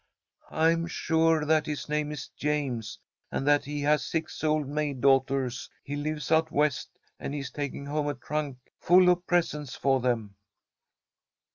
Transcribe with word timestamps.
I'm 0.49 0.87
sure 0.87 1.45
that 1.45 1.67
his 1.67 1.87
name 1.87 2.11
is 2.11 2.29
James, 2.29 2.97
and 3.31 3.45
that 3.45 3.65
he 3.65 3.81
has 3.81 4.03
six 4.03 4.43
old 4.43 4.67
maid 4.67 4.99
daughters. 4.99 5.69
He 5.83 5.95
lives 5.95 6.31
out 6.31 6.49
West, 6.49 6.89
and 7.19 7.35
he's 7.35 7.51
taking 7.51 7.85
home 7.85 8.07
a 8.07 8.15
trunk 8.15 8.57
full 8.79 9.09
of 9.09 9.27
presents 9.27 9.75
for 9.75 9.99
them." 10.01 10.37